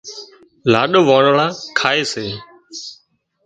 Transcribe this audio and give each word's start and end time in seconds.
لاڏِو 0.71 0.99
وانۯا 1.07 1.47
کائي 1.79 2.03
سي 2.11 2.25